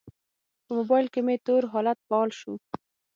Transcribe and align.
په 0.63 0.71
موبایل 0.77 1.05
کې 1.13 1.19
مې 1.25 1.35
تور 1.45 1.63
حالت 1.73 1.97
فعال 2.07 2.29
شو. 2.39 2.53